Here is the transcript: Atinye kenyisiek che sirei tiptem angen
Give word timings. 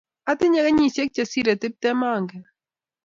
Atinye 0.31 0.59
kenyisiek 0.65 1.09
che 1.15 1.23
sirei 1.31 1.59
tiptem 1.61 1.99
angen 2.13 2.43